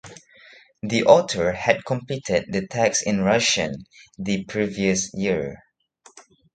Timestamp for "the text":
2.51-3.05